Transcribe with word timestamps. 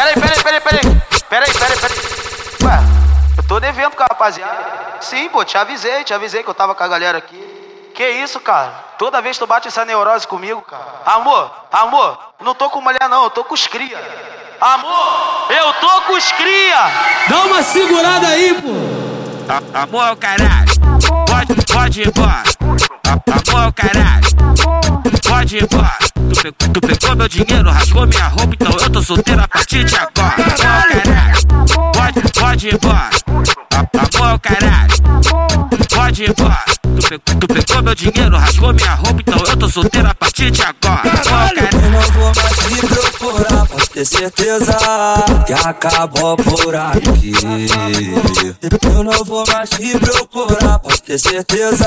Peraí, 0.00 0.14
peraí, 0.14 0.42
peraí, 0.42 0.60
peraí. 0.62 1.02
Peraí, 1.28 1.52
peraí, 1.52 1.78
peraí. 1.78 1.98
Ué, 2.64 2.80
eu 3.36 3.42
tô 3.42 3.60
devendo 3.60 3.94
com 3.94 4.02
a 4.02 4.06
rapaziada. 4.06 4.96
Sim, 4.98 5.28
pô, 5.28 5.44
te 5.44 5.58
avisei, 5.58 6.04
te 6.04 6.14
avisei 6.14 6.42
que 6.42 6.48
eu 6.48 6.54
tava 6.54 6.74
com 6.74 6.82
a 6.82 6.88
galera 6.88 7.18
aqui. 7.18 7.36
Que 7.94 8.08
isso, 8.08 8.40
cara? 8.40 8.72
Toda 8.96 9.20
vez 9.20 9.36
tu 9.36 9.46
bate 9.46 9.68
essa 9.68 9.84
neurose 9.84 10.26
comigo, 10.26 10.62
cara. 10.62 11.02
Amor, 11.04 11.50
amor, 11.70 12.18
não 12.40 12.54
tô 12.54 12.70
com 12.70 12.80
mulher 12.80 13.10
não, 13.10 13.24
eu 13.24 13.30
tô 13.30 13.44
com 13.44 13.52
os 13.52 13.66
cria. 13.66 13.98
Amor, 14.58 15.52
eu 15.52 15.70
tô 15.74 16.00
com 16.06 16.14
os 16.14 16.32
cria. 16.32 16.78
Dá 17.28 17.36
uma 17.44 17.62
segurada 17.62 18.26
aí, 18.28 18.54
pô. 18.54 18.70
Amor, 19.78 20.16
caralho. 20.16 20.70
Pode, 21.26 21.66
pode 21.70 22.00
ir 22.00 22.08
embora. 22.08 22.42
Amor, 23.28 23.72
caralho 23.74 23.99
pode 25.50 25.56
ir 25.56 25.62
embora. 25.64 25.98
Tu, 26.32 26.42
pe- 26.42 26.68
tu 26.68 26.80
pegou 26.80 27.16
meu 27.16 27.28
dinheiro, 27.28 27.70
rasgou 27.70 28.06
minha 28.06 28.28
roupa, 28.28 28.54
então 28.54 28.72
eu 28.72 28.90
tô 28.90 29.02
solteiro 29.02 29.42
a 29.42 29.48
partir 29.48 29.84
de 29.84 29.96
agora. 29.96 30.34
Caralho, 30.56 31.02
pode, 31.92 32.32
pode 32.32 32.68
ir 32.68 32.74
embora. 32.74 33.10
Amor 34.16 34.38
caralho, 34.40 34.94
pode 35.92 36.22
ir 36.22 36.30
embora. 36.30 36.64
Tu, 36.82 37.08
pe- 37.08 37.18
tu 37.18 37.46
pegou 37.48 37.82
meu 37.82 37.94
dinheiro, 37.94 38.36
rasgou 38.36 38.72
minha 38.72 38.94
roupa, 38.94 39.20
então 39.20 39.38
eu 39.38 39.56
tô 39.56 39.68
solteiro 39.68 40.08
a 40.08 40.14
partir 40.14 40.50
de 40.50 40.62
agora. 40.62 41.10
Caralho. 41.24 41.68
Eu 41.72 41.90
não 41.90 42.00
vou 42.00 42.32
mais 42.36 42.54
pode 42.54 43.09
ter 44.00 44.04
certeza 44.06 44.78
que 45.46 45.52
acabou 45.52 46.36
por 46.36 46.74
aqui. 46.74 47.32
Eu 48.94 49.04
não 49.04 49.24
vou 49.24 49.44
mais 49.46 49.68
te 49.68 49.98
procurar, 49.98 50.78
pode 50.78 51.02
ter 51.02 51.18
certeza 51.18 51.86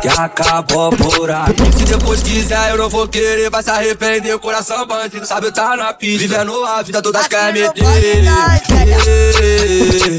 que 0.00 0.08
acabou 0.08 0.90
por 0.90 1.30
aqui. 1.30 1.72
Se 1.76 1.84
depois 1.84 2.22
quiser, 2.22 2.70
eu 2.70 2.78
não 2.78 2.88
vou 2.88 3.08
querer, 3.08 3.50
vai 3.50 3.62
se 3.62 3.70
arrepender. 3.70 4.38
Coração 4.38 4.86
bandido, 4.86 5.26
sabe, 5.26 5.50
tá 5.50 5.76
na 5.76 5.92
pista. 5.92 6.18
Vivendo 6.18 6.64
a 6.64 6.82
vida, 6.82 7.02
todas 7.02 7.26
querem 7.26 7.62
meter. 7.62 8.22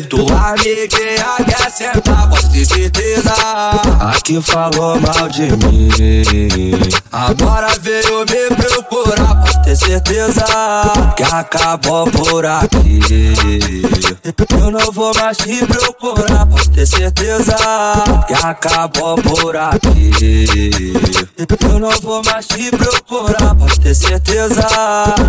Tua 0.10 0.50
amiguinha 0.50 0.90
quer 1.48 1.72
sentar, 1.72 2.30
pode 2.30 2.52
ter 2.52 2.66
certeza. 2.66 3.34
Aqui 4.02 4.42
falou 4.42 5.00
mal 5.00 5.30
de 5.30 5.44
mim. 5.44 5.90
Agora 7.12 7.68
veio 7.80 8.20
me 8.20 8.56
procurar, 8.56 9.33
ter 9.74 9.76
certeza 9.76 10.46
que 11.16 11.24
acabou 11.24 12.06
por 12.12 12.46
aqui. 12.46 13.00
Eu 14.60 14.72
não 14.72 14.92
vou 14.92 15.14
mais 15.16 15.38
te 15.38 15.66
procurar, 15.66 16.46
pode 16.46 16.70
ter 16.70 16.86
certeza 16.86 17.56
que 18.28 18.34
acabou 18.34 19.16
por 19.16 19.56
aqui. 19.56 20.94
Eu 21.70 21.80
não 21.80 21.92
vou 22.02 22.22
mais 22.24 22.48
te 22.48 22.70
procurar, 22.72 23.56
pode 23.56 23.80
ter 23.80 23.96
certeza 23.96 24.68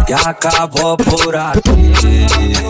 que 0.07 0.13
acabou 0.13 0.97
por 0.97 1.35
aqui. 1.35 2.64